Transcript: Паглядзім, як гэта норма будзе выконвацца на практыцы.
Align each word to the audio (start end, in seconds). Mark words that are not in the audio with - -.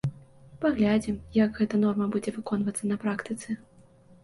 Паглядзім, 0.63 1.19
як 1.43 1.51
гэта 1.59 1.81
норма 1.85 2.09
будзе 2.17 2.35
выконвацца 2.41 2.83
на 2.95 3.01
практыцы. 3.07 3.49